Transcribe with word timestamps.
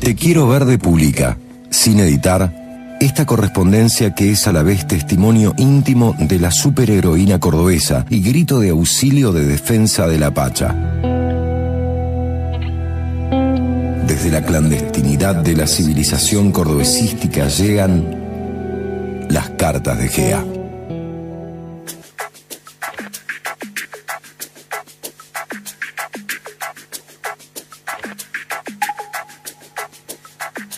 Te 0.00 0.14
quiero 0.14 0.48
verde 0.48 0.78
publica, 0.78 1.36
sin 1.68 2.00
editar, 2.00 2.96
esta 3.00 3.26
correspondencia 3.26 4.14
que 4.14 4.32
es 4.32 4.46
a 4.46 4.52
la 4.52 4.62
vez 4.62 4.86
testimonio 4.86 5.54
íntimo 5.58 6.16
de 6.18 6.38
la 6.38 6.50
superheroína 6.50 7.38
cordobesa 7.38 8.06
y 8.08 8.22
grito 8.22 8.60
de 8.60 8.70
auxilio 8.70 9.30
de 9.32 9.44
defensa 9.44 10.08
de 10.08 10.18
la 10.18 10.32
Pacha. 10.32 10.74
Desde 14.06 14.30
la 14.30 14.42
clandestinidad 14.42 15.36
de 15.36 15.54
la 15.54 15.66
civilización 15.66 16.50
cordobesística 16.50 17.48
llegan 17.48 19.26
las 19.28 19.50
cartas 19.50 19.98
de 19.98 20.08
Gea. 20.08 20.59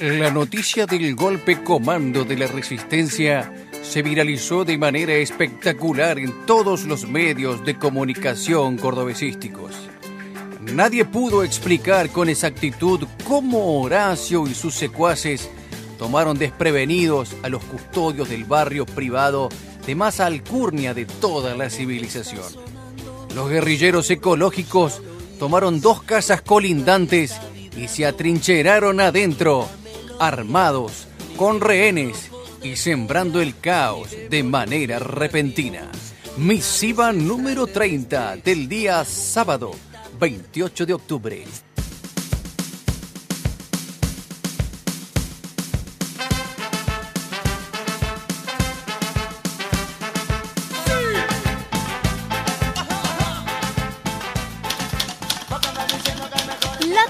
La 0.03 0.33
noticia 0.33 0.85
del 0.85 1.15
golpe 1.15 1.63
comando 1.63 2.25
de 2.25 2.37
la 2.37 2.49
resistencia 2.49 3.69
se 3.85 4.03
viralizó 4.03 4.65
de 4.65 4.77
manera 4.77 5.13
espectacular 5.13 6.19
en 6.19 6.45
todos 6.45 6.87
los 6.87 7.07
medios 7.07 7.65
de 7.65 7.79
comunicación 7.79 8.79
cordobesísticos. 8.79 9.71
Nadie 10.61 11.05
pudo 11.05 11.45
explicar 11.45 12.11
con 12.11 12.29
exactitud 12.29 13.07
cómo 13.29 13.81
Horacio 13.81 14.49
y 14.49 14.55
sus 14.55 14.75
secuaces 14.75 15.49
tomaron 16.01 16.37
desprevenidos 16.37 17.37
a 17.45 17.49
los 17.49 17.63
custodios 17.63 18.29
del 18.29 18.43
barrio 18.43 18.87
privado 18.87 19.51
de 19.87 19.95
más 19.95 20.19
alcurnia 20.19 20.95
de 20.95 21.07
toda 21.07 21.55
la 21.55 21.71
civilización. 21.71 22.53
Los 23.37 23.49
guerrilleros 23.49 24.11
ecológicos 24.11 25.01
tomaron 25.39 25.81
dos 25.81 26.03
casas 26.03 26.43
colindantes 26.43 27.37
y 27.77 27.87
se 27.87 28.05
atrincheraron 28.05 28.99
adentro 28.99 29.69
armados, 30.23 31.09
con 31.37 31.61
rehenes 31.61 32.31
y 32.63 32.77
sembrando 32.77 33.41
el 33.41 33.59
caos 33.59 34.11
de 34.31 34.43
manera 34.45 35.01
repentina. 35.01 35.91
Misiva 36.37 37.13
número 37.13 37.67
30 37.67 38.37
del 38.37 38.69
día 38.69 39.05
sábado 39.05 39.73
28 40.21 40.87
de 40.87 40.95
octubre. 40.95 41.45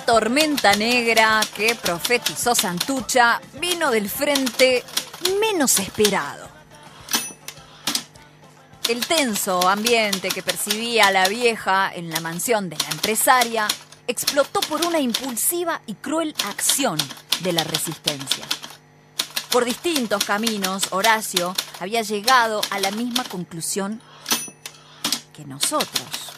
Tormenta 0.04 0.74
negra 0.74 1.40
que 1.54 1.74
profetizó 1.74 2.54
Santucha 2.54 3.40
vino 3.60 3.90
del 3.90 4.08
frente 4.08 4.84
menos 5.40 5.78
esperado. 5.78 6.48
El 8.88 9.06
tenso 9.06 9.68
ambiente 9.68 10.28
que 10.28 10.42
percibía 10.42 11.10
la 11.10 11.28
vieja 11.28 11.92
en 11.94 12.10
la 12.10 12.20
mansión 12.20 12.68
de 12.68 12.76
la 12.78 12.88
empresaria 12.90 13.68
explotó 14.06 14.60
por 14.60 14.84
una 14.84 14.98
impulsiva 14.98 15.80
y 15.86 15.94
cruel 15.94 16.34
acción 16.46 16.98
de 17.40 17.52
la 17.52 17.64
resistencia. 17.64 18.44
Por 19.50 19.64
distintos 19.64 20.24
caminos, 20.24 20.84
Horacio 20.90 21.54
había 21.78 22.02
llegado 22.02 22.60
a 22.70 22.80
la 22.80 22.90
misma 22.90 23.24
conclusión 23.24 24.00
que 25.32 25.44
nosotros 25.44 26.31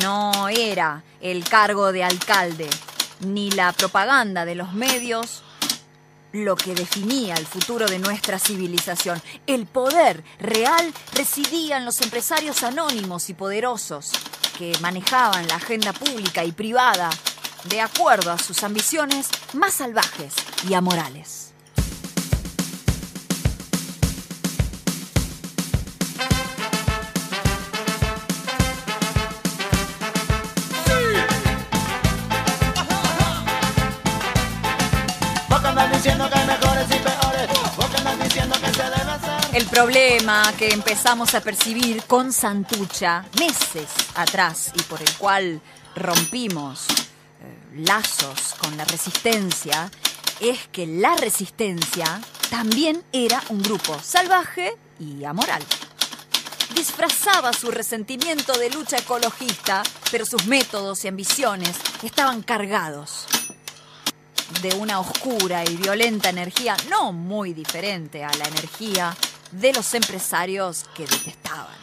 no 0.00 0.48
era 0.48 1.02
el 1.20 1.44
cargo 1.44 1.92
de 1.92 2.04
alcalde 2.04 2.68
ni 3.20 3.50
la 3.50 3.72
propaganda 3.72 4.44
de 4.44 4.54
los 4.54 4.72
medios 4.72 5.42
lo 6.32 6.56
que 6.56 6.74
definía 6.74 7.34
el 7.34 7.46
futuro 7.46 7.86
de 7.86 8.00
nuestra 8.00 8.40
civilización. 8.40 9.22
El 9.46 9.66
poder 9.66 10.24
real 10.40 10.92
residía 11.14 11.76
en 11.76 11.84
los 11.84 12.00
empresarios 12.00 12.64
anónimos 12.64 13.30
y 13.30 13.34
poderosos 13.34 14.10
que 14.58 14.76
manejaban 14.80 15.46
la 15.46 15.56
agenda 15.56 15.92
pública 15.92 16.44
y 16.44 16.50
privada 16.50 17.10
de 17.64 17.80
acuerdo 17.80 18.32
a 18.32 18.38
sus 18.38 18.64
ambiciones 18.64 19.28
más 19.52 19.74
salvajes 19.74 20.34
y 20.68 20.74
amorales. 20.74 21.53
El 39.54 39.66
problema 39.66 40.52
que 40.58 40.70
empezamos 40.70 41.32
a 41.36 41.40
percibir 41.40 42.02
con 42.08 42.32
Santucha 42.32 43.24
meses 43.38 43.86
atrás 44.16 44.72
y 44.74 44.82
por 44.82 45.00
el 45.00 45.12
cual 45.12 45.60
rompimos 45.94 46.88
eh, 46.90 47.84
lazos 47.86 48.56
con 48.58 48.76
la 48.76 48.84
resistencia 48.84 49.88
es 50.40 50.66
que 50.72 50.88
la 50.88 51.14
resistencia 51.14 52.20
también 52.50 53.04
era 53.12 53.40
un 53.50 53.62
grupo 53.62 53.96
salvaje 54.02 54.76
y 54.98 55.24
amoral. 55.24 55.62
Disfrazaba 56.74 57.52
su 57.52 57.70
resentimiento 57.70 58.58
de 58.58 58.70
lucha 58.70 58.96
ecologista, 58.96 59.84
pero 60.10 60.26
sus 60.26 60.46
métodos 60.46 61.04
y 61.04 61.08
ambiciones 61.08 61.76
estaban 62.02 62.42
cargados 62.42 63.28
de 64.62 64.74
una 64.74 64.98
oscura 64.98 65.64
y 65.64 65.76
violenta 65.76 66.30
energía 66.30 66.76
no 66.90 67.12
muy 67.12 67.52
diferente 67.54 68.24
a 68.24 68.32
la 68.34 68.46
energía 68.46 69.16
de 69.54 69.72
los 69.72 69.94
empresarios 69.94 70.84
que 70.94 71.06
detestaban. 71.06 71.74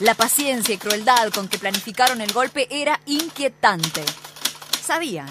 La 0.00 0.14
paciencia 0.14 0.74
y 0.74 0.78
crueldad 0.78 1.30
con 1.32 1.48
que 1.48 1.58
planificaron 1.58 2.20
el 2.20 2.32
golpe 2.32 2.66
era 2.70 3.00
inquietante. 3.06 4.04
Sabían 4.82 5.28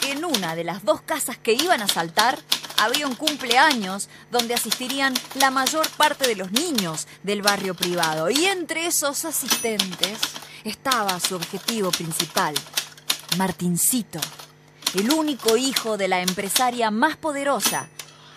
que 0.00 0.12
en 0.12 0.24
una 0.24 0.54
de 0.54 0.64
las 0.64 0.84
dos 0.84 1.02
casas 1.02 1.36
que 1.36 1.52
iban 1.52 1.82
a 1.82 1.84
asaltar 1.84 2.38
había 2.78 3.06
un 3.06 3.14
cumpleaños 3.14 4.08
donde 4.30 4.54
asistirían 4.54 5.14
la 5.34 5.50
mayor 5.50 5.88
parte 5.90 6.26
de 6.26 6.36
los 6.36 6.52
niños 6.52 7.06
del 7.22 7.42
barrio 7.42 7.74
privado 7.74 8.30
y 8.30 8.44
entre 8.46 8.86
esos 8.86 9.24
asistentes 9.24 10.18
estaba 10.64 11.18
su 11.20 11.36
objetivo 11.36 11.90
principal, 11.90 12.54
Martincito 13.36 14.20
el 14.94 15.12
único 15.12 15.56
hijo 15.56 15.98
de 15.98 16.08
la 16.08 16.22
empresaria 16.22 16.90
más 16.90 17.16
poderosa 17.16 17.88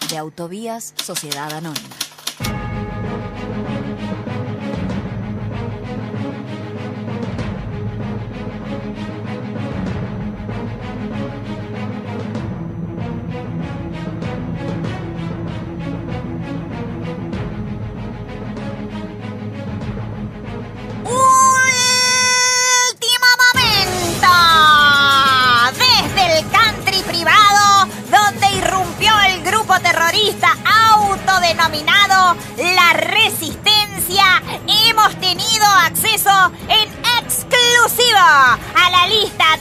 de 0.09 0.17
Autovías 0.17 0.93
Sociedad 1.01 1.53
Anónima. 1.53 2.08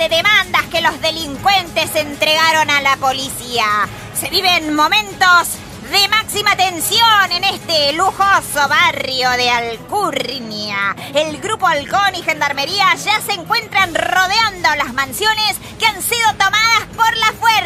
De 0.08 0.16
demandas 0.16 0.64
que 0.66 0.80
los 0.80 1.00
delincuentes 1.00 1.94
entregaron 1.94 2.70
a 2.70 2.81
la 2.81 2.96
policía. 2.96 3.64
Se 4.14 4.28
viven 4.31 4.75
momentos 4.75 5.49
de 5.90 6.08
máxima 6.08 6.56
tensión 6.56 7.32
en 7.32 7.44
este 7.44 7.93
lujoso 7.94 8.69
barrio 8.69 9.31
de 9.31 9.50
Alcurnia. 9.50 10.94
El 11.14 11.38
grupo 11.38 11.66
Halcón 11.66 12.14
y 12.14 12.22
Gendarmería 12.22 12.94
ya 12.94 13.20
se 13.20 13.32
encuentran 13.32 13.94
rodeando 13.94 14.75
las 14.76 14.93
mansiones 14.93 15.56
que 15.78 15.87
han 15.87 16.02
sido 16.02 16.31
tomadas 16.32 16.87
por 16.96 17.16
la 17.16 17.32
fuerza 17.38 17.57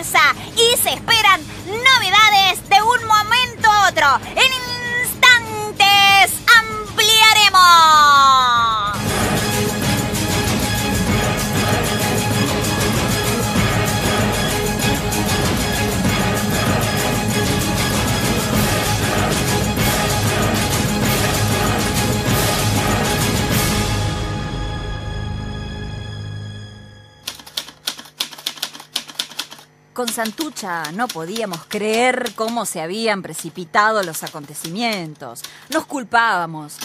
Con 30.03 30.13
Santucha 30.13 30.91
no 30.91 31.07
podíamos 31.07 31.61
creer 31.69 32.33
cómo 32.35 32.67
se 32.67 32.81
habían 32.81 33.23
precipitado 33.23 34.03
los 34.03 34.25
acontecimientos. 34.25 35.43
Nos 35.69 35.87
culpábamos 35.87 36.77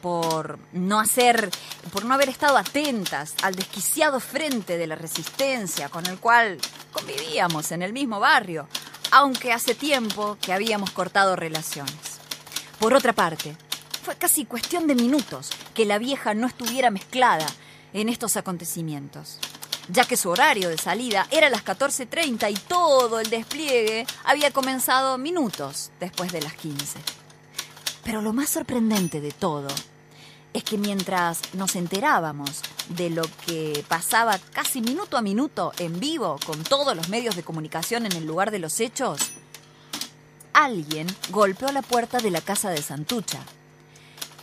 por 0.00 0.56
no 0.72 1.00
hacer, 1.00 1.50
por 1.92 2.04
no 2.04 2.14
haber 2.14 2.28
estado 2.28 2.56
atentas 2.56 3.34
al 3.42 3.56
desquiciado 3.56 4.20
frente 4.20 4.78
de 4.78 4.86
la 4.86 4.94
resistencia 4.94 5.88
con 5.88 6.06
el 6.06 6.20
cual 6.20 6.58
convivíamos 6.92 7.72
en 7.72 7.82
el 7.82 7.92
mismo 7.92 8.20
barrio, 8.20 8.68
aunque 9.10 9.52
hace 9.52 9.74
tiempo 9.74 10.38
que 10.40 10.52
habíamos 10.52 10.92
cortado 10.92 11.34
relaciones. 11.34 12.20
Por 12.78 12.94
otra 12.94 13.12
parte, 13.12 13.56
fue 14.04 14.14
casi 14.14 14.44
cuestión 14.44 14.86
de 14.86 14.94
minutos 14.94 15.50
que 15.74 15.86
la 15.86 15.98
vieja 15.98 16.34
no 16.34 16.46
estuviera 16.46 16.92
mezclada 16.92 17.46
en 17.92 18.08
estos 18.08 18.36
acontecimientos, 18.36 19.40
ya 19.92 20.04
que 20.04 20.16
su 20.16 20.30
horario 20.30 20.68
de 20.68 20.78
salida 20.78 21.26
era 21.30 21.50
las 21.50 21.64
14.30 21.64 22.50
y 22.50 22.54
todo 22.54 23.20
el 23.20 23.30
despliegue 23.30 24.06
había 24.24 24.52
comenzado 24.52 25.18
minutos 25.18 25.90
después 26.00 26.32
de 26.32 26.42
las 26.42 26.54
15. 26.54 26.98
Pero 28.04 28.22
lo 28.22 28.32
más 28.32 28.50
sorprendente 28.50 29.20
de 29.20 29.32
todo 29.32 29.68
es 30.52 30.64
que 30.64 30.78
mientras 30.78 31.40
nos 31.54 31.76
enterábamos 31.76 32.62
de 32.88 33.10
lo 33.10 33.22
que 33.46 33.84
pasaba 33.88 34.38
casi 34.52 34.80
minuto 34.80 35.16
a 35.16 35.22
minuto 35.22 35.72
en 35.78 36.00
vivo 36.00 36.38
con 36.44 36.62
todos 36.64 36.96
los 36.96 37.08
medios 37.08 37.36
de 37.36 37.44
comunicación 37.44 38.06
en 38.06 38.12
el 38.12 38.26
lugar 38.26 38.50
de 38.50 38.58
los 38.58 38.80
hechos, 38.80 39.20
alguien 40.52 41.06
golpeó 41.30 41.70
la 41.70 41.82
puerta 41.82 42.18
de 42.18 42.30
la 42.30 42.40
casa 42.40 42.70
de 42.70 42.82
Santucha. 42.82 43.40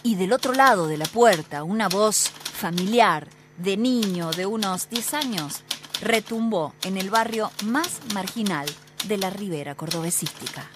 Y 0.04 0.16
del 0.16 0.32
otro 0.32 0.54
lado 0.54 0.88
de 0.88 0.98
la 0.98 1.06
puerta, 1.06 1.64
una 1.64 1.90
voz 1.90 2.30
familiar 2.30 3.28
de 3.58 3.78
niño 3.78 4.32
de 4.32 4.46
unos 4.46 4.90
10 4.90 5.14
años 5.16 5.62
retumbó 6.02 6.74
en 6.84 6.98
el 6.98 7.10
barrio 7.10 7.52
más 7.66 8.00
marginal 8.14 8.68
de 9.08 9.18
la 9.18 9.30
ribera 9.30 9.76
cordobesística. 9.76 10.70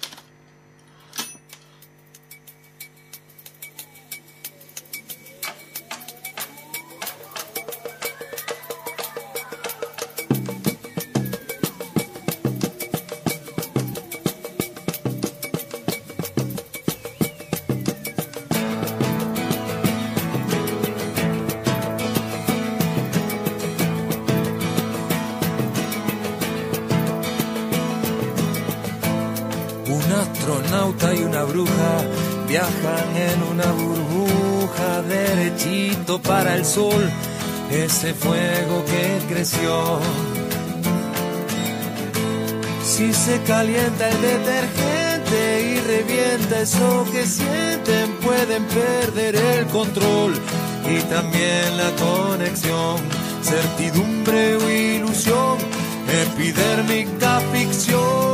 Y 31.00 31.24
una 31.24 31.44
bruja 31.44 32.02
viajan 32.48 33.16
en 33.16 33.44
una 33.44 33.72
burbuja 33.72 35.02
derechito 35.08 36.22
para 36.22 36.56
el 36.56 36.66
sol, 36.66 37.10
ese 37.72 38.14
fuego 38.14 38.84
que 38.86 39.34
creció. 39.34 40.00
Si 42.84 43.14
se 43.14 43.42
calienta 43.44 44.10
el 44.10 44.22
detergente 44.22 45.72
y 45.72 45.80
revienta 45.80 46.62
eso 46.62 47.06
que 47.12 47.26
sienten, 47.26 48.12
pueden 48.18 48.64
perder 48.66 49.36
el 49.36 49.66
control 49.68 50.34
y 50.90 51.00
también 51.04 51.78
la 51.78 51.92
conexión, 51.96 52.98
certidumbre 53.42 54.58
o 54.58 54.70
ilusión, 54.70 55.58
epidérmica 56.08 57.40
ficción. 57.54 58.31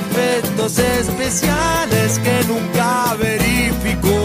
Efectos 0.00 0.78
especiales 0.78 2.18
que 2.18 2.44
nunca 2.46 3.14
verificó 3.18 4.20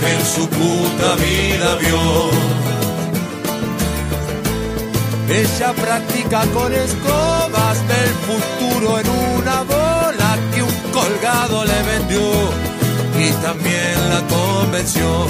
que 0.00 0.08
en 0.18 0.24
su 0.34 0.48
puta 0.48 1.14
vida 1.16 1.76
vio. 1.80 2.54
Ella 5.28 5.72
practica 5.72 6.42
con 6.52 6.72
escobas 6.72 7.76
del 7.88 8.12
futuro 8.28 8.98
en 9.00 9.08
una 9.38 9.62
bola 9.62 10.38
que 10.54 10.62
un 10.62 10.76
colgado 10.92 11.64
le 11.64 11.82
vendió 11.82 12.30
y 13.18 13.30
también 13.42 13.96
la 14.10 14.20
convenció 14.36 15.26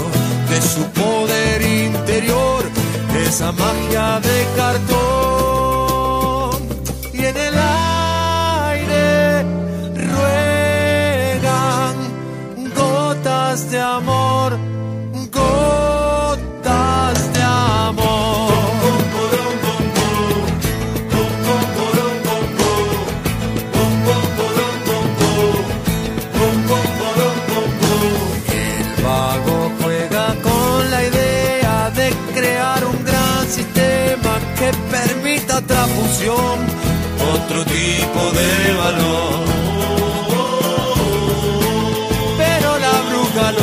de 0.50 0.60
su 0.62 0.84
poder 0.90 1.62
interior, 1.62 2.64
esa 3.26 3.52
magia 3.52 4.20
de 4.20 4.46
cartón 4.56 5.03
amor, 13.96 14.53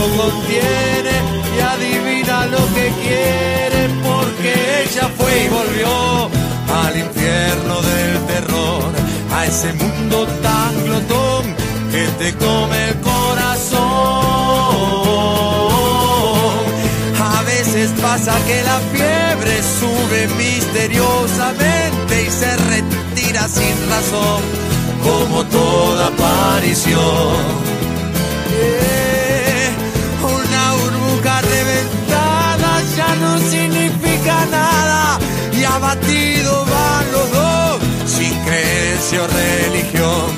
lo 0.01 0.07
contiene 0.23 1.15
y 1.55 1.59
adivina 1.59 2.47
lo 2.47 2.63
que 2.73 2.91
quiere 3.03 3.81
porque 4.03 4.51
ella 4.83 5.09
fue 5.17 5.43
y 5.45 5.47
volvió 5.49 6.29
al 6.83 6.97
infierno 6.97 7.81
del 7.81 8.25
terror, 8.25 8.91
a 9.35 9.45
ese 9.45 9.73
mundo 9.73 10.25
tan 10.41 10.85
glotón 10.85 11.43
que 11.91 12.07
te 12.19 12.33
come 12.35 12.89
el 12.89 12.95
corazón. 13.01 13.81
A 17.37 17.43
veces 17.43 17.91
pasa 18.01 18.33
que 18.47 18.63
la 18.63 18.79
fiebre 18.93 19.61
sube 19.79 20.27
misteriosamente 20.37 22.23
y 22.27 22.29
se 22.31 22.57
retira 22.57 23.47
sin 23.47 23.75
razón, 23.89 24.41
como 25.03 25.45
toda 25.45 26.07
aparición. 26.07 27.80
Abatido 35.81 36.65
van 36.65 37.11
los 37.11 37.31
dos 37.31 37.81
sin 38.05 38.33
creencia 38.43 39.23
o 39.23 39.27
religión, 39.27 40.37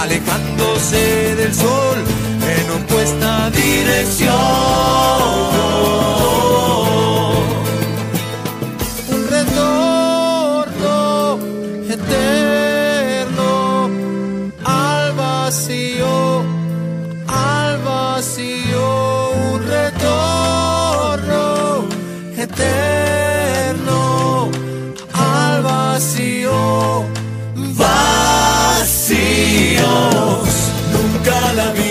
alejándose 0.00 1.36
del 1.36 1.54
sol 1.54 1.98
en 2.56 2.70
opuesta 2.82 3.50
dirección. 3.50 4.32
vacíos, 29.12 30.72
nunca 30.92 31.52
la 31.52 31.72
vi. 31.72 31.81